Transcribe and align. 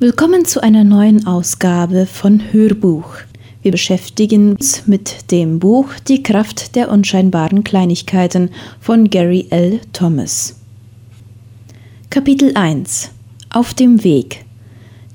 Willkommen 0.00 0.44
zu 0.44 0.62
einer 0.62 0.84
neuen 0.84 1.26
Ausgabe 1.26 2.06
von 2.06 2.52
Hörbuch. 2.52 3.16
Wir 3.62 3.72
beschäftigen 3.72 4.52
uns 4.52 4.86
mit 4.86 5.32
dem 5.32 5.58
Buch 5.58 5.88
Die 6.06 6.22
Kraft 6.22 6.76
der 6.76 6.88
unscheinbaren 6.92 7.64
Kleinigkeiten 7.64 8.50
von 8.80 9.10
Gary 9.10 9.48
L. 9.50 9.80
Thomas. 9.92 10.54
Kapitel 12.10 12.52
1 12.54 13.10
Auf 13.50 13.74
dem 13.74 14.04
Weg 14.04 14.44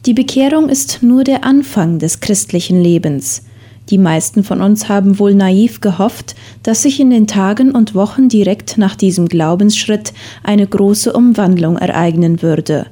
Die 0.06 0.14
Bekehrung 0.14 0.68
ist 0.68 1.02
nur 1.02 1.24
der 1.24 1.46
Anfang 1.46 2.00
des 2.00 2.20
christlichen 2.20 2.84
Lebens. 2.84 3.44
Die 3.90 3.98
meisten 3.98 4.44
von 4.44 4.60
uns 4.60 4.90
haben 4.90 5.18
wohl 5.18 5.34
naiv 5.34 5.80
gehofft, 5.80 6.36
dass 6.64 6.82
sich 6.82 7.00
in 7.00 7.10
den 7.10 7.28
Tagen 7.28 7.72
und 7.72 7.96
Wochen 7.96 8.28
direkt 8.28 8.78
nach 8.78 8.98
diesem 8.98 9.30
Glaubensschritt 9.30 10.12
eine 10.44 10.68
große 10.68 11.14
Umwandlung 11.14 11.78
ereignen 11.78 12.42
würde 12.42 12.88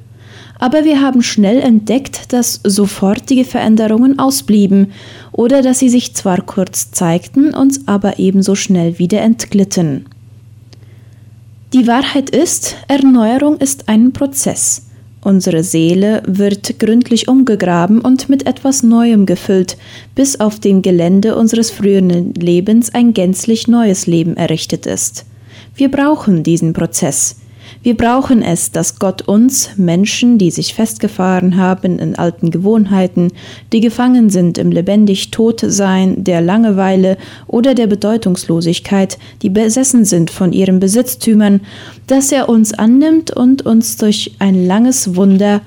aber 0.58 0.84
wir 0.84 1.00
haben 1.00 1.22
schnell 1.22 1.60
entdeckt, 1.60 2.32
dass 2.32 2.60
sofortige 2.62 3.44
Veränderungen 3.44 4.18
ausblieben 4.18 4.92
oder 5.32 5.62
dass 5.62 5.78
sie 5.78 5.88
sich 5.88 6.14
zwar 6.14 6.42
kurz 6.42 6.90
zeigten, 6.92 7.54
uns 7.54 7.86
aber 7.86 8.18
ebenso 8.18 8.54
schnell 8.54 8.98
wieder 8.98 9.20
entglitten. 9.20 10.06
Die 11.72 11.86
Wahrheit 11.86 12.30
ist, 12.30 12.76
Erneuerung 12.86 13.56
ist 13.56 13.88
ein 13.88 14.12
Prozess. 14.12 14.86
Unsere 15.24 15.62
Seele 15.62 16.22
wird 16.26 16.80
gründlich 16.80 17.28
umgegraben 17.28 18.00
und 18.00 18.28
mit 18.28 18.46
etwas 18.46 18.82
Neuem 18.82 19.24
gefüllt, 19.24 19.76
bis 20.14 20.40
auf 20.40 20.58
dem 20.58 20.82
Gelände 20.82 21.36
unseres 21.36 21.70
früheren 21.70 22.34
Lebens 22.34 22.92
ein 22.92 23.14
gänzlich 23.14 23.68
neues 23.68 24.06
Leben 24.06 24.36
errichtet 24.36 24.84
ist. 24.86 25.24
Wir 25.76 25.90
brauchen 25.90 26.42
diesen 26.42 26.72
Prozess. 26.72 27.36
Wir 27.82 27.96
brauchen 27.96 28.42
es, 28.42 28.70
dass 28.70 29.00
Gott 29.00 29.22
uns, 29.22 29.70
Menschen, 29.76 30.38
die 30.38 30.52
sich 30.52 30.72
festgefahren 30.72 31.56
haben 31.56 31.98
in 31.98 32.14
alten 32.14 32.52
Gewohnheiten, 32.52 33.32
die 33.72 33.80
gefangen 33.80 34.30
sind 34.30 34.56
im 34.56 34.70
lebendig 34.70 35.32
Todsein, 35.32 36.22
der 36.22 36.40
Langeweile 36.40 37.18
oder 37.48 37.74
der 37.74 37.88
Bedeutungslosigkeit, 37.88 39.18
die 39.42 39.50
besessen 39.50 40.04
sind 40.04 40.30
von 40.30 40.52
ihren 40.52 40.78
Besitztümern, 40.78 41.60
dass 42.06 42.30
er 42.30 42.48
uns 42.48 42.72
annimmt 42.72 43.32
und 43.32 43.66
uns 43.66 43.96
durch 43.96 44.36
ein 44.38 44.64
langes 44.64 45.16
Wunder 45.16 45.60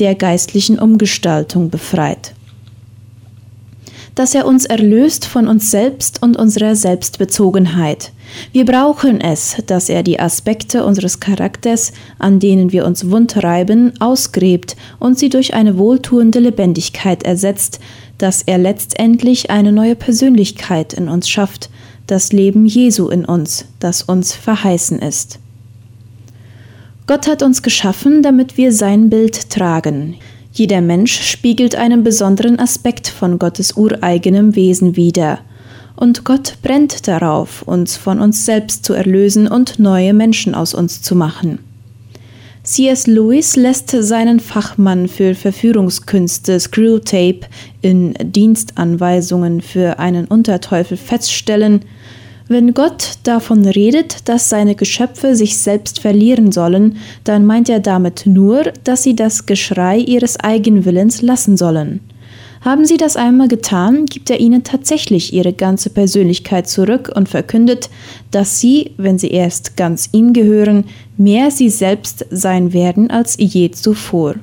der 0.00 0.14
geistlichen 0.14 0.78
Umgestaltung 0.78 1.70
befreit 1.70 2.34
dass 4.14 4.34
er 4.34 4.46
uns 4.46 4.66
erlöst 4.66 5.24
von 5.24 5.48
uns 5.48 5.70
selbst 5.70 6.22
und 6.22 6.36
unserer 6.36 6.76
Selbstbezogenheit. 6.76 8.12
Wir 8.52 8.64
brauchen 8.64 9.20
es, 9.20 9.56
dass 9.66 9.88
er 9.88 10.02
die 10.02 10.20
Aspekte 10.20 10.84
unseres 10.84 11.20
Charakters, 11.20 11.92
an 12.18 12.40
denen 12.40 12.72
wir 12.72 12.86
uns 12.86 13.10
wundreiben, 13.10 13.92
ausgräbt 14.00 14.76
und 14.98 15.18
sie 15.18 15.28
durch 15.28 15.54
eine 15.54 15.78
wohltuende 15.78 16.40
Lebendigkeit 16.40 17.22
ersetzt, 17.22 17.80
dass 18.18 18.42
er 18.42 18.58
letztendlich 18.58 19.50
eine 19.50 19.72
neue 19.72 19.96
Persönlichkeit 19.96 20.92
in 20.92 21.08
uns 21.08 21.28
schafft, 21.28 21.70
das 22.06 22.32
Leben 22.32 22.66
Jesu 22.66 23.08
in 23.08 23.24
uns, 23.24 23.66
das 23.80 24.02
uns 24.02 24.34
verheißen 24.34 24.98
ist. 24.98 25.38
Gott 27.06 27.26
hat 27.26 27.42
uns 27.42 27.62
geschaffen, 27.62 28.22
damit 28.22 28.56
wir 28.56 28.72
sein 28.72 29.10
Bild 29.10 29.50
tragen. 29.50 30.16
Jeder 30.52 30.82
Mensch 30.82 31.22
spiegelt 31.22 31.74
einen 31.76 32.04
besonderen 32.04 32.58
Aspekt 32.58 33.08
von 33.08 33.38
Gottes 33.38 33.76
ureigenem 33.76 34.54
Wesen 34.54 34.96
wider. 34.96 35.38
Und 35.96 36.24
Gott 36.24 36.58
brennt 36.62 37.08
darauf, 37.08 37.62
uns 37.62 37.96
von 37.96 38.20
uns 38.20 38.44
selbst 38.44 38.84
zu 38.84 38.92
erlösen 38.92 39.48
und 39.48 39.78
neue 39.78 40.12
Menschen 40.12 40.54
aus 40.54 40.74
uns 40.74 41.00
zu 41.00 41.14
machen. 41.14 41.58
C.S. 42.64 43.06
Lewis 43.06 43.56
lässt 43.56 43.90
seinen 43.90 44.40
Fachmann 44.40 45.08
für 45.08 45.34
Verführungskünste 45.34 46.60
Screwtape 46.60 47.40
in 47.80 48.14
Dienstanweisungen 48.22 49.62
für 49.62 49.98
einen 49.98 50.26
Unterteufel 50.26 50.96
feststellen, 50.96 51.80
wenn 52.48 52.74
Gott 52.74 53.18
davon 53.22 53.64
redet, 53.66 54.28
dass 54.28 54.48
seine 54.48 54.74
Geschöpfe 54.74 55.36
sich 55.36 55.58
selbst 55.58 56.00
verlieren 56.00 56.52
sollen, 56.52 56.96
dann 57.24 57.46
meint 57.46 57.68
er 57.68 57.80
damit 57.80 58.26
nur, 58.26 58.64
dass 58.84 59.02
sie 59.02 59.16
das 59.16 59.46
Geschrei 59.46 59.98
ihres 59.98 60.38
Eigenwillens 60.40 61.22
lassen 61.22 61.56
sollen. 61.56 62.00
Haben 62.62 62.84
sie 62.84 62.96
das 62.96 63.16
einmal 63.16 63.48
getan, 63.48 64.06
gibt 64.06 64.30
er 64.30 64.38
ihnen 64.38 64.62
tatsächlich 64.62 65.32
ihre 65.32 65.52
ganze 65.52 65.90
Persönlichkeit 65.90 66.68
zurück 66.68 67.10
und 67.14 67.28
verkündet, 67.28 67.90
dass 68.30 68.60
sie, 68.60 68.92
wenn 68.98 69.18
sie 69.18 69.30
erst 69.32 69.76
ganz 69.76 70.10
ihm 70.12 70.32
gehören, 70.32 70.84
mehr 71.16 71.50
sie 71.50 71.70
selbst 71.70 72.24
sein 72.30 72.72
werden 72.72 73.10
als 73.10 73.36
je 73.38 73.72
zuvor. 73.72 74.36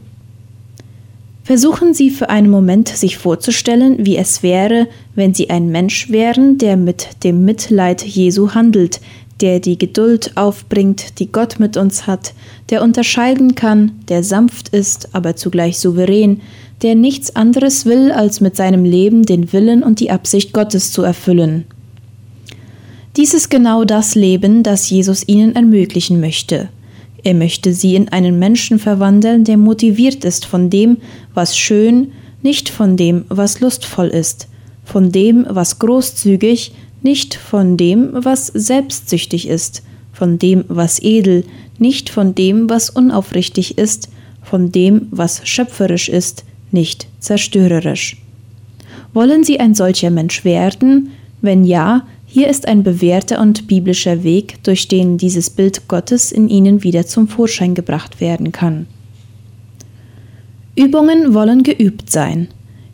Versuchen 1.49 1.95
Sie 1.95 2.11
für 2.11 2.29
einen 2.29 2.51
Moment 2.51 2.89
sich 2.89 3.17
vorzustellen, 3.17 4.05
wie 4.05 4.17
es 4.17 4.43
wäre, 4.43 4.87
wenn 5.15 5.33
Sie 5.33 5.49
ein 5.49 5.69
Mensch 5.69 6.11
wären, 6.11 6.59
der 6.59 6.77
mit 6.77 7.23
dem 7.23 7.43
Mitleid 7.43 8.03
Jesu 8.03 8.53
handelt, 8.53 9.01
der 9.41 9.59
die 9.59 9.75
Geduld 9.75 10.37
aufbringt, 10.37 11.17
die 11.17 11.31
Gott 11.31 11.59
mit 11.59 11.75
uns 11.75 12.05
hat, 12.05 12.35
der 12.69 12.83
unterscheiden 12.83 13.55
kann, 13.55 13.93
der 14.09 14.23
sanft 14.23 14.69
ist, 14.69 15.09
aber 15.13 15.35
zugleich 15.35 15.79
souverän, 15.79 16.41
der 16.83 16.93
nichts 16.93 17.35
anderes 17.35 17.87
will, 17.87 18.11
als 18.11 18.41
mit 18.41 18.55
seinem 18.55 18.85
Leben 18.85 19.23
den 19.23 19.51
Willen 19.51 19.81
und 19.81 20.01
die 20.01 20.11
Absicht 20.11 20.53
Gottes 20.53 20.91
zu 20.91 21.01
erfüllen. 21.01 21.65
Dies 23.17 23.33
ist 23.33 23.49
genau 23.49 23.85
das 23.85 24.13
Leben, 24.13 24.61
das 24.61 24.87
Jesus 24.87 25.27
ihnen 25.27 25.55
ermöglichen 25.55 26.19
möchte. 26.19 26.69
Er 27.23 27.33
möchte 27.33 27.73
sie 27.73 27.95
in 27.95 28.09
einen 28.09 28.39
Menschen 28.39 28.79
verwandeln, 28.79 29.43
der 29.43 29.57
motiviert 29.57 30.23
ist 30.23 30.45
von 30.45 30.69
dem, 30.69 30.97
was 31.33 31.57
schön, 31.57 32.11
nicht 32.41 32.69
von 32.69 32.95
dem, 32.95 33.25
was 33.27 33.59
lustvoll 33.59 34.07
ist, 34.07 34.47
von 34.85 35.11
dem, 35.11 35.45
was 35.49 35.79
großzügig, 35.79 36.71
nicht 37.01 37.35
von 37.35 37.77
dem, 37.77 38.09
was 38.13 38.47
selbstsüchtig 38.47 39.47
ist, 39.47 39.83
von 40.13 40.37
dem, 40.39 40.65
was 40.67 41.01
edel, 41.01 41.43
nicht 41.77 42.09
von 42.09 42.35
dem, 42.35 42.69
was 42.69 42.89
unaufrichtig 42.89 43.77
ist, 43.77 44.09
von 44.41 44.71
dem, 44.71 45.07
was 45.11 45.41
schöpferisch 45.47 46.09
ist, 46.09 46.43
nicht 46.71 47.07
zerstörerisch. 47.19 48.17
Wollen 49.13 49.43
Sie 49.43 49.59
ein 49.59 49.75
solcher 49.75 50.11
Mensch 50.11 50.45
werden? 50.45 51.11
Wenn 51.41 51.63
ja, 51.63 52.05
hier 52.31 52.47
ist 52.47 52.67
ein 52.67 52.83
bewährter 52.83 53.41
und 53.41 53.65
biblischer 53.65 54.23
Weg, 54.23 54.63
durch 54.63 54.87
den 54.87 55.17
dieses 55.17 55.49
Bild 55.49 55.87
Gottes 55.87 56.31
in 56.31 56.47
ihnen 56.47 56.83
wieder 56.83 57.07
zum 57.07 57.27
Vorschein 57.27 57.73
gebracht 57.73 58.21
werden 58.21 58.51
kann. 58.51 58.85
Übungen 60.75 61.33
wollen 61.33 61.63
geübt 61.63 62.11
sein. 62.11 62.47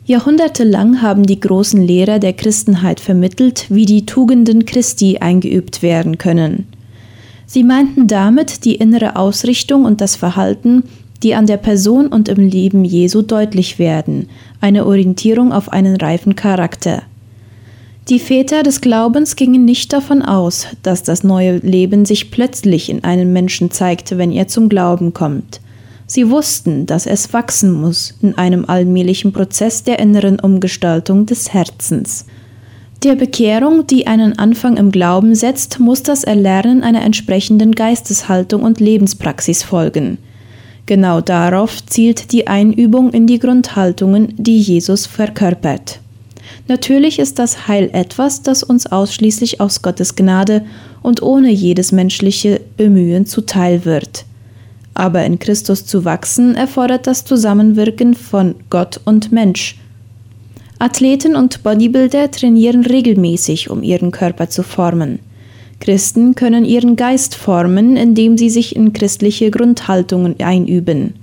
Jahrhundertelang 0.06 1.02
haben 1.02 1.24
die 1.24 1.38
großen 1.38 1.82
Lehrer 1.82 2.18
der 2.18 2.32
Christenheit 2.32 2.98
vermittelt, 2.98 3.66
wie 3.68 3.84
die 3.84 4.06
Tugenden 4.06 4.64
Christi 4.64 5.18
eingeübt 5.18 5.82
werden 5.82 6.16
können. 6.16 6.66
Sie 7.44 7.62
meinten 7.62 8.06
damit 8.06 8.64
die 8.64 8.76
innere 8.76 9.16
Ausrichtung 9.16 9.84
und 9.84 10.00
das 10.00 10.16
Verhalten, 10.16 10.84
die 11.22 11.34
an 11.34 11.46
der 11.46 11.58
Person 11.58 12.06
und 12.06 12.30
im 12.30 12.48
Leben 12.48 12.86
Jesu 12.86 13.20
deutlich 13.20 13.78
werden, 13.78 14.30
eine 14.62 14.86
Orientierung 14.86 15.52
auf 15.52 15.70
einen 15.70 15.96
reifen 15.96 16.36
Charakter. 16.36 17.02
Die 18.08 18.20
Väter 18.20 18.62
des 18.62 18.80
Glaubens 18.80 19.34
gingen 19.34 19.64
nicht 19.64 19.92
davon 19.92 20.22
aus, 20.22 20.68
dass 20.84 21.02
das 21.02 21.24
neue 21.24 21.56
Leben 21.56 22.04
sich 22.04 22.30
plötzlich 22.30 22.88
in 22.88 23.02
einem 23.02 23.32
Menschen 23.32 23.72
zeigt, 23.72 24.16
wenn 24.16 24.30
er 24.30 24.46
zum 24.46 24.68
Glauben 24.68 25.12
kommt. 25.12 25.60
Sie 26.06 26.30
wussten, 26.30 26.86
dass 26.86 27.06
es 27.06 27.32
wachsen 27.32 27.72
muss 27.72 28.14
in 28.22 28.38
einem 28.38 28.64
allmählichen 28.66 29.32
Prozess 29.32 29.82
der 29.82 29.98
inneren 29.98 30.38
Umgestaltung 30.38 31.26
des 31.26 31.52
Herzens. 31.52 32.26
Der 33.02 33.16
Bekehrung, 33.16 33.88
die 33.88 34.06
einen 34.06 34.38
Anfang 34.38 34.76
im 34.76 34.92
Glauben 34.92 35.34
setzt, 35.34 35.80
muss 35.80 36.04
das 36.04 36.22
Erlernen 36.22 36.84
einer 36.84 37.02
entsprechenden 37.02 37.72
Geisteshaltung 37.72 38.62
und 38.62 38.78
Lebenspraxis 38.78 39.64
folgen. 39.64 40.18
Genau 40.86 41.20
darauf 41.20 41.84
zielt 41.84 42.30
die 42.30 42.46
Einübung 42.46 43.12
in 43.12 43.26
die 43.26 43.40
Grundhaltungen, 43.40 44.32
die 44.36 44.60
Jesus 44.60 45.06
verkörpert. 45.06 45.98
Natürlich 46.68 47.18
ist 47.18 47.38
das 47.38 47.68
Heil 47.68 47.90
etwas, 47.92 48.42
das 48.42 48.62
uns 48.62 48.86
ausschließlich 48.86 49.60
aus 49.60 49.82
Gottes 49.82 50.16
Gnade 50.16 50.64
und 51.02 51.22
ohne 51.22 51.50
jedes 51.50 51.92
menschliche 51.92 52.60
Bemühen 52.76 53.26
zuteil 53.26 53.84
wird. 53.84 54.24
Aber 54.94 55.24
in 55.24 55.38
Christus 55.38 55.84
zu 55.84 56.04
wachsen 56.04 56.54
erfordert 56.54 57.06
das 57.06 57.24
Zusammenwirken 57.24 58.14
von 58.14 58.54
Gott 58.70 59.00
und 59.04 59.30
Mensch. 59.30 59.78
Athleten 60.78 61.36
und 61.36 61.62
Bodybuilder 61.62 62.30
trainieren 62.30 62.84
regelmäßig, 62.84 63.70
um 63.70 63.82
ihren 63.82 64.10
Körper 64.10 64.48
zu 64.48 64.62
formen. 64.62 65.20
Christen 65.80 66.34
können 66.34 66.64
ihren 66.64 66.96
Geist 66.96 67.34
formen, 67.34 67.96
indem 67.96 68.38
sie 68.38 68.50
sich 68.50 68.74
in 68.74 68.92
christliche 68.92 69.50
Grundhaltungen 69.50 70.36
einüben. 70.40 71.14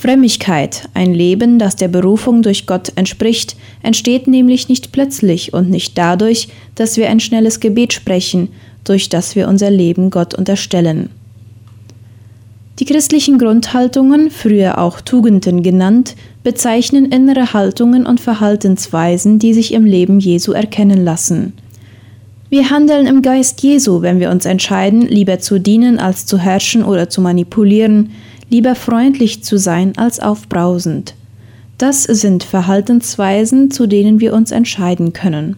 Frömmigkeit, 0.00 0.88
ein 0.94 1.12
Leben, 1.12 1.58
das 1.58 1.76
der 1.76 1.88
Berufung 1.88 2.40
durch 2.40 2.64
Gott 2.64 2.90
entspricht, 2.94 3.54
entsteht 3.82 4.28
nämlich 4.28 4.70
nicht 4.70 4.92
plötzlich 4.92 5.52
und 5.52 5.68
nicht 5.68 5.98
dadurch, 5.98 6.48
dass 6.74 6.96
wir 6.96 7.10
ein 7.10 7.20
schnelles 7.20 7.60
Gebet 7.60 7.92
sprechen, 7.92 8.48
durch 8.82 9.10
das 9.10 9.36
wir 9.36 9.46
unser 9.46 9.70
Leben 9.70 10.08
Gott 10.08 10.32
unterstellen. 10.32 11.10
Die 12.78 12.86
christlichen 12.86 13.38
Grundhaltungen, 13.38 14.30
früher 14.30 14.78
auch 14.78 15.02
Tugenden 15.02 15.62
genannt, 15.62 16.16
bezeichnen 16.42 17.12
innere 17.12 17.52
Haltungen 17.52 18.06
und 18.06 18.22
Verhaltensweisen, 18.22 19.38
die 19.38 19.52
sich 19.52 19.74
im 19.74 19.84
Leben 19.84 20.18
Jesu 20.18 20.52
erkennen 20.52 21.04
lassen. 21.04 21.52
Wir 22.48 22.70
handeln 22.70 23.06
im 23.06 23.20
Geist 23.20 23.62
Jesu, 23.62 24.00
wenn 24.00 24.18
wir 24.18 24.30
uns 24.30 24.46
entscheiden, 24.46 25.02
lieber 25.02 25.40
zu 25.40 25.60
dienen 25.60 25.98
als 25.98 26.24
zu 26.24 26.38
herrschen 26.38 26.82
oder 26.82 27.10
zu 27.10 27.20
manipulieren, 27.20 28.12
lieber 28.50 28.74
freundlich 28.74 29.42
zu 29.42 29.56
sein 29.56 29.96
als 29.96 30.20
aufbrausend. 30.20 31.14
Das 31.78 32.02
sind 32.02 32.44
Verhaltensweisen, 32.44 33.70
zu 33.70 33.86
denen 33.86 34.20
wir 34.20 34.34
uns 34.34 34.50
entscheiden 34.50 35.14
können. 35.14 35.56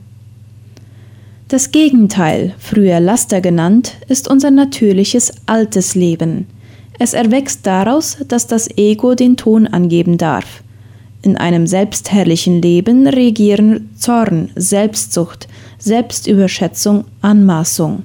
Das 1.48 1.72
Gegenteil, 1.72 2.54
früher 2.58 3.00
Laster 3.00 3.40
genannt, 3.40 3.96
ist 4.08 4.28
unser 4.28 4.50
natürliches 4.50 5.32
altes 5.46 5.94
Leben. 5.94 6.46
Es 6.98 7.12
erwächst 7.12 7.66
daraus, 7.66 8.18
dass 8.28 8.46
das 8.46 8.68
Ego 8.76 9.14
den 9.14 9.36
Ton 9.36 9.66
angeben 9.66 10.16
darf. 10.16 10.62
In 11.22 11.36
einem 11.36 11.66
selbstherrlichen 11.66 12.62
Leben 12.62 13.06
regieren 13.06 13.90
Zorn, 13.96 14.50
Selbstsucht, 14.54 15.48
Selbstüberschätzung, 15.78 17.04
Anmaßung. 17.20 18.04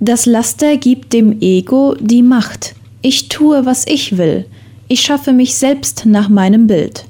Das 0.00 0.26
Laster 0.26 0.76
gibt 0.76 1.12
dem 1.12 1.40
Ego 1.40 1.94
die 2.00 2.22
Macht. 2.22 2.74
Ich 3.04 3.28
tue, 3.28 3.66
was 3.66 3.84
ich 3.86 4.16
will. 4.16 4.46
Ich 4.86 5.00
schaffe 5.00 5.32
mich 5.32 5.56
selbst 5.56 6.06
nach 6.06 6.28
meinem 6.28 6.68
Bild. 6.68 7.04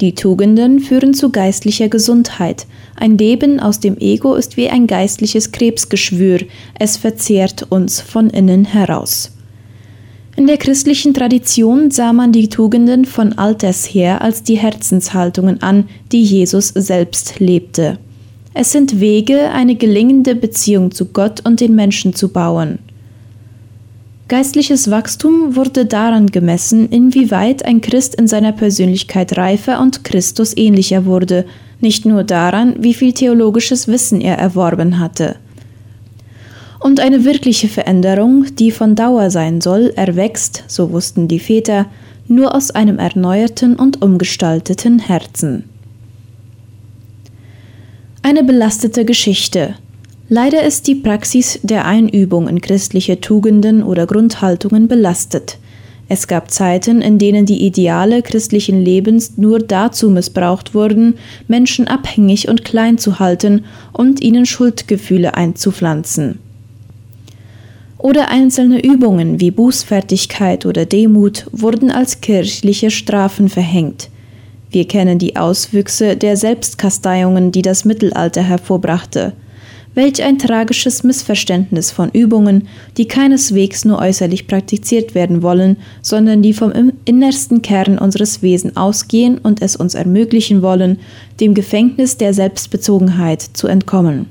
Die 0.00 0.14
Tugenden 0.14 0.78
führen 0.78 1.12
zu 1.12 1.30
geistlicher 1.30 1.88
Gesundheit. 1.88 2.66
Ein 2.94 3.18
Leben 3.18 3.58
aus 3.58 3.80
dem 3.80 3.98
Ego 3.98 4.36
ist 4.36 4.56
wie 4.56 4.68
ein 4.68 4.86
geistliches 4.86 5.50
Krebsgeschwür, 5.50 6.40
es 6.78 6.96
verzehrt 6.96 7.66
uns 7.70 8.00
von 8.00 8.30
innen 8.30 8.64
heraus. 8.64 9.32
In 10.36 10.46
der 10.46 10.56
christlichen 10.56 11.14
Tradition 11.14 11.90
sah 11.90 12.12
man 12.12 12.30
die 12.30 12.48
Tugenden 12.48 13.04
von 13.04 13.32
alters 13.32 13.86
her 13.86 14.22
als 14.22 14.44
die 14.44 14.56
Herzenshaltungen 14.56 15.62
an, 15.62 15.88
die 16.12 16.22
Jesus 16.22 16.68
selbst 16.68 17.40
lebte. 17.40 17.98
Es 18.54 18.70
sind 18.70 19.00
Wege, 19.00 19.50
eine 19.50 19.74
gelingende 19.74 20.36
Beziehung 20.36 20.92
zu 20.92 21.06
Gott 21.06 21.44
und 21.44 21.60
den 21.60 21.74
Menschen 21.74 22.14
zu 22.14 22.28
bauen. 22.28 22.78
Geistliches 24.28 24.90
Wachstum 24.90 25.56
wurde 25.56 25.86
daran 25.86 26.26
gemessen, 26.26 26.90
inwieweit 26.90 27.64
ein 27.64 27.80
Christ 27.80 28.14
in 28.14 28.28
seiner 28.28 28.52
Persönlichkeit 28.52 29.38
reifer 29.38 29.80
und 29.80 30.04
Christus 30.04 30.54
ähnlicher 30.54 31.06
wurde, 31.06 31.46
nicht 31.80 32.04
nur 32.04 32.24
daran, 32.24 32.76
wie 32.78 32.92
viel 32.92 33.14
theologisches 33.14 33.88
Wissen 33.88 34.20
er 34.20 34.36
erworben 34.36 34.98
hatte. 34.98 35.36
Und 36.78 37.00
eine 37.00 37.24
wirkliche 37.24 37.68
Veränderung, 37.68 38.44
die 38.56 38.70
von 38.70 38.94
Dauer 38.94 39.30
sein 39.30 39.62
soll, 39.62 39.94
erwächst, 39.96 40.62
so 40.66 40.92
wussten 40.92 41.26
die 41.26 41.40
Väter, 41.40 41.86
nur 42.26 42.54
aus 42.54 42.70
einem 42.70 42.98
erneuerten 42.98 43.76
und 43.76 44.02
umgestalteten 44.02 44.98
Herzen. 44.98 45.64
Eine 48.22 48.44
belastete 48.44 49.06
Geschichte. 49.06 49.76
Leider 50.28 50.62
ist 50.62 50.86
die 50.86 50.94
Praxis 50.94 51.58
der 51.62 51.86
Einübung 51.86 52.48
in 52.48 52.60
christliche 52.60 53.20
Tugenden 53.20 53.82
oder 53.82 54.06
Grundhaltungen 54.06 54.88
belastet. 54.88 55.58
Es 56.10 56.26
gab 56.26 56.50
Zeiten, 56.50 57.02
in 57.02 57.18
denen 57.18 57.46
die 57.46 57.66
Ideale 57.66 58.22
christlichen 58.22 58.82
Lebens 58.82 59.36
nur 59.36 59.58
dazu 59.58 60.10
missbraucht 60.10 60.74
wurden, 60.74 61.14
Menschen 61.48 61.86
abhängig 61.86 62.48
und 62.48 62.64
klein 62.64 62.98
zu 62.98 63.18
halten 63.18 63.64
und 63.92 64.22
ihnen 64.22 64.46
Schuldgefühle 64.46 65.34
einzupflanzen 65.34 66.38
oder 67.98 68.30
einzelne 68.30 68.82
Übungen 68.82 69.40
wie 69.40 69.50
Bußfertigkeit 69.50 70.64
oder 70.64 70.86
Demut 70.86 71.46
wurden 71.50 71.90
als 71.90 72.20
kirchliche 72.20 72.90
Strafen 72.90 73.48
verhängt. 73.48 74.08
Wir 74.70 74.86
kennen 74.86 75.18
die 75.18 75.36
Auswüchse 75.36 76.16
der 76.16 76.36
Selbstkasteiungen, 76.36 77.52
die 77.52 77.62
das 77.62 77.84
Mittelalter 77.84 78.42
hervorbrachte. 78.42 79.32
Welch 79.98 80.22
ein 80.22 80.38
tragisches 80.38 81.02
Missverständnis 81.02 81.90
von 81.90 82.10
Übungen, 82.12 82.68
die 82.96 83.08
keineswegs 83.08 83.84
nur 83.84 83.98
äußerlich 83.98 84.46
praktiziert 84.46 85.16
werden 85.16 85.42
wollen, 85.42 85.76
sondern 86.02 86.40
die 86.40 86.52
vom 86.52 86.92
innersten 87.04 87.62
Kern 87.62 87.98
unseres 87.98 88.40
Wesens 88.40 88.76
ausgehen 88.76 89.38
und 89.38 89.60
es 89.60 89.74
uns 89.74 89.94
ermöglichen 89.94 90.62
wollen, 90.62 91.00
dem 91.40 91.52
Gefängnis 91.52 92.16
der 92.16 92.32
Selbstbezogenheit 92.32 93.42
zu 93.42 93.66
entkommen. 93.66 94.26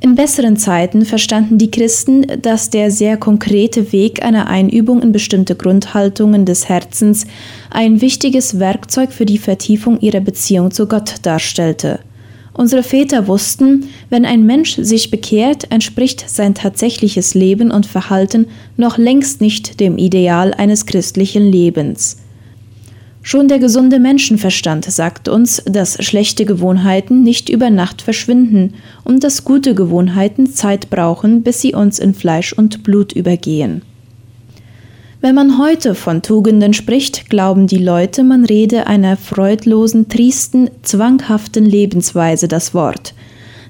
In 0.00 0.14
besseren 0.14 0.56
Zeiten 0.56 1.04
verstanden 1.04 1.58
die 1.58 1.70
Christen, 1.70 2.24
dass 2.40 2.70
der 2.70 2.90
sehr 2.90 3.18
konkrete 3.18 3.92
Weg 3.92 4.24
einer 4.24 4.46
Einübung 4.46 5.02
in 5.02 5.12
bestimmte 5.12 5.56
Grundhaltungen 5.56 6.46
des 6.46 6.70
Herzens 6.70 7.26
ein 7.68 8.00
wichtiges 8.00 8.58
Werkzeug 8.58 9.12
für 9.12 9.26
die 9.26 9.36
Vertiefung 9.36 10.00
ihrer 10.00 10.20
Beziehung 10.20 10.70
zu 10.70 10.88
Gott 10.88 11.16
darstellte. 11.20 12.00
Unsere 12.56 12.82
Väter 12.82 13.26
wussten, 13.26 13.90
wenn 14.08 14.24
ein 14.24 14.46
Mensch 14.46 14.76
sich 14.76 15.10
bekehrt, 15.10 15.70
entspricht 15.70 16.24
sein 16.26 16.54
tatsächliches 16.54 17.34
Leben 17.34 17.70
und 17.70 17.84
Verhalten 17.84 18.46
noch 18.78 18.96
längst 18.96 19.42
nicht 19.42 19.78
dem 19.78 19.98
Ideal 19.98 20.54
eines 20.54 20.86
christlichen 20.86 21.52
Lebens. 21.52 22.16
Schon 23.20 23.48
der 23.48 23.58
gesunde 23.58 23.98
Menschenverstand 23.98 24.86
sagt 24.86 25.28
uns, 25.28 25.62
dass 25.66 26.02
schlechte 26.02 26.46
Gewohnheiten 26.46 27.22
nicht 27.22 27.50
über 27.50 27.68
Nacht 27.68 28.00
verschwinden 28.00 28.72
und 29.04 29.22
dass 29.22 29.44
gute 29.44 29.74
Gewohnheiten 29.74 30.46
Zeit 30.46 30.88
brauchen, 30.88 31.42
bis 31.42 31.60
sie 31.60 31.74
uns 31.74 31.98
in 31.98 32.14
Fleisch 32.14 32.54
und 32.54 32.84
Blut 32.84 33.12
übergehen. 33.12 33.82
Wenn 35.22 35.34
man 35.34 35.58
heute 35.58 35.94
von 35.94 36.20
Tugenden 36.20 36.74
spricht, 36.74 37.30
glauben 37.30 37.66
die 37.66 37.78
Leute, 37.78 38.22
man 38.22 38.44
rede 38.44 38.86
einer 38.86 39.16
freudlosen, 39.16 40.10
triesten, 40.10 40.70
zwanghaften 40.82 41.64
Lebensweise 41.64 42.48
das 42.48 42.74
Wort. 42.74 43.14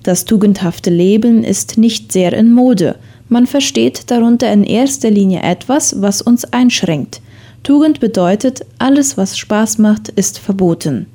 Das 0.02 0.24
tugendhafte 0.24 0.90
Leben 0.90 1.44
ist 1.44 1.78
nicht 1.78 2.10
sehr 2.10 2.32
in 2.32 2.50
Mode. 2.50 2.96
Man 3.28 3.46
versteht 3.46 4.10
darunter 4.10 4.52
in 4.52 4.64
erster 4.64 5.10
Linie 5.10 5.42
etwas, 5.42 6.02
was 6.02 6.20
uns 6.20 6.44
einschränkt. 6.52 7.20
Tugend 7.62 8.00
bedeutet, 8.00 8.66
alles, 8.78 9.16
was 9.16 9.38
Spaß 9.38 9.78
macht, 9.78 10.08
ist 10.08 10.40
verboten. 10.40 11.06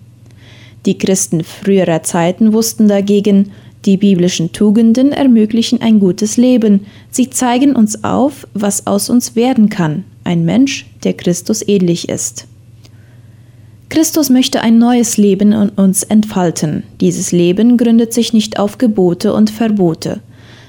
Die 0.86 0.98
Christen 0.98 1.44
früherer 1.44 2.04
Zeiten 2.04 2.54
wussten 2.54 2.88
dagegen, 2.88 3.52
die 3.84 3.98
biblischen 3.98 4.52
Tugenden 4.54 5.12
ermöglichen 5.12 5.82
ein 5.82 6.00
gutes 6.00 6.38
Leben. 6.38 6.86
Sie 7.10 7.30
zeigen 7.30 7.76
uns 7.76 8.04
auf, 8.04 8.48
was 8.54 8.88
aus 8.88 9.10
uns 9.10 9.36
werden 9.36 9.70
kann, 9.70 10.06
ein 10.24 10.46
Mensch, 10.46 10.86
der 11.04 11.14
Christus 11.14 11.68
ähnlich 11.68 12.10
ist. 12.10 12.48
Christus 13.90 14.30
möchte 14.30 14.62
ein 14.62 14.78
neues 14.78 15.18
Leben 15.18 15.52
in 15.52 15.70
uns 15.70 16.04
entfalten. 16.04 16.84
Dieses 17.02 17.32
Leben 17.32 17.78
gründet 17.78 18.14
sich 18.14 18.32
nicht 18.32 18.58
auf 18.58 18.78
Gebote 18.78 19.34
und 19.34 19.50
Verbote. 19.50 20.22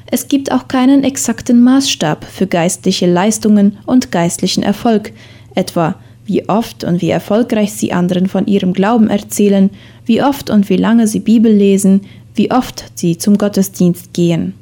Es 0.07 0.29
gibt 0.29 0.51
auch 0.51 0.69
keinen 0.69 1.05
exakten 1.05 1.63
Maßstab 1.63 2.25
für 2.25 2.47
geistliche 2.47 3.07
Leistungen 3.07 3.79
und 3.87 4.11
geistlichen 4.11 4.63
Erfolg, 4.63 5.13
etwa 5.55 5.95
wie 6.27 6.49
oft 6.49 6.85
und 6.85 7.01
wie 7.01 7.11
erfolgreich 7.11 7.73
sie 7.73 7.93
anderen 7.93 8.27
von 8.27 8.47
ihrem 8.47 8.73
Glauben 8.73 9.09
erzählen, 9.09 9.71
wie 10.05 10.23
oft 10.23 10.51
und 10.51 10.69
wie 10.69 10.77
lange 10.77 11.07
sie 11.07 11.21
Bibel 11.21 11.53
lesen, 11.53 12.03
wie 12.35 12.51
oft 12.51 12.85
sie 12.95 13.19
zum 13.19 13.39
Gottesdienst 13.39 14.13
gehen. 14.13 14.55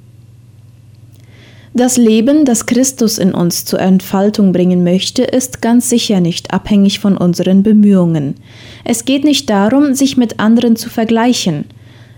Das 1.73 1.97
Leben, 1.97 2.45
das 2.45 2.67
Christus 2.67 3.17
in 3.19 3.33
uns 3.33 3.65
zur 3.65 3.79
Entfaltung 3.79 4.53
bringen 4.53 4.83
möchte, 4.83 5.23
ist 5.23 5.62
ganz 5.62 5.89
sicher 5.89 6.21
nicht 6.21 6.53
abhängig 6.53 6.99
von 6.99 7.17
unseren 7.17 7.62
Bemühungen. 7.62 8.35
Es 8.85 9.05
geht 9.05 9.23
nicht 9.23 9.49
darum, 9.49 9.95
sich 9.95 10.17
mit 10.17 10.41
anderen 10.41 10.75
zu 10.75 10.91
vergleichen. 10.91 11.67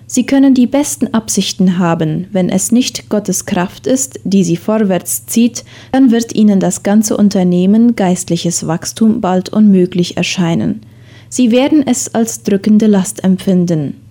Sie 0.06 0.24
können 0.24 0.54
die 0.54 0.66
besten 0.66 1.14
Absichten 1.14 1.78
haben, 1.78 2.28
wenn 2.32 2.48
es 2.48 2.72
nicht 2.72 3.10
Gottes 3.10 3.44
Kraft 3.44 3.86
ist, 3.86 4.20
die 4.24 4.42
sie 4.42 4.56
vorwärts 4.56 5.26
zieht, 5.26 5.64
dann 5.92 6.10
wird 6.10 6.34
ihnen 6.34 6.58
das 6.58 6.82
ganze 6.82 7.16
Unternehmen 7.16 7.94
geistliches 7.94 8.66
Wachstum 8.66 9.20
bald 9.20 9.50
unmöglich 9.50 10.16
erscheinen. 10.16 10.80
Sie 11.28 11.50
werden 11.50 11.86
es 11.86 12.14
als 12.14 12.42
drückende 12.42 12.86
Last 12.86 13.24
empfinden. 13.24 14.01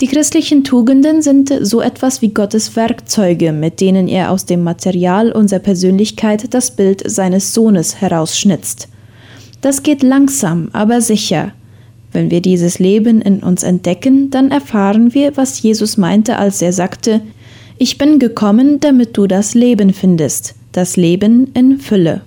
Die 0.00 0.06
christlichen 0.06 0.62
Tugenden 0.62 1.22
sind 1.22 1.52
so 1.60 1.80
etwas 1.80 2.22
wie 2.22 2.28
Gottes 2.28 2.76
Werkzeuge, 2.76 3.52
mit 3.52 3.80
denen 3.80 4.06
er 4.06 4.30
aus 4.30 4.46
dem 4.46 4.62
Material 4.62 5.32
unserer 5.32 5.58
Persönlichkeit 5.58 6.54
das 6.54 6.76
Bild 6.76 7.02
seines 7.10 7.52
Sohnes 7.52 8.00
herausschnitzt. 8.00 8.88
Das 9.60 9.82
geht 9.82 10.04
langsam, 10.04 10.68
aber 10.72 11.00
sicher. 11.00 11.52
Wenn 12.12 12.30
wir 12.30 12.40
dieses 12.40 12.78
Leben 12.78 13.20
in 13.20 13.40
uns 13.40 13.64
entdecken, 13.64 14.30
dann 14.30 14.52
erfahren 14.52 15.14
wir, 15.14 15.36
was 15.36 15.60
Jesus 15.60 15.96
meinte, 15.96 16.36
als 16.36 16.62
er 16.62 16.72
sagte, 16.72 17.20
ich 17.76 17.98
bin 17.98 18.20
gekommen, 18.20 18.78
damit 18.78 19.16
du 19.16 19.26
das 19.26 19.54
Leben 19.54 19.92
findest, 19.92 20.54
das 20.70 20.96
Leben 20.96 21.50
in 21.54 21.80
Fülle. 21.80 22.22